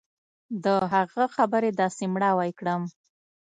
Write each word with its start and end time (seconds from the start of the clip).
د 0.63 0.65
هغه 0.93 1.23
خبرې 1.35 1.69
داسې 1.81 2.03
مړاوى 2.13 2.51
کړم. 2.59 2.81